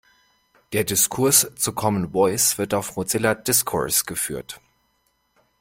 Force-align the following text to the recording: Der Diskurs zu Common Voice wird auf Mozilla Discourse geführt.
Der 0.73 0.83
Diskurs 0.83 1.51
zu 1.57 1.73
Common 1.73 2.11
Voice 2.13 2.57
wird 2.57 2.73
auf 2.73 2.95
Mozilla 2.95 3.35
Discourse 3.35 4.03
geführt. 4.05 4.59